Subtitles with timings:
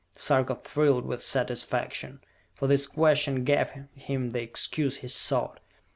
[0.15, 2.21] Sarka thrilled with satisfaction,
[2.55, 5.59] for this question gave him the excuse he sought.